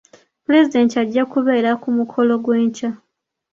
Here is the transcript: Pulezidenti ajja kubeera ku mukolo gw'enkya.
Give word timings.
Pulezidenti 0.45 0.93
ajja 1.03 1.23
kubeera 1.31 1.71
ku 1.81 1.89
mukolo 1.97 2.33
gw'enkya. 2.43 2.89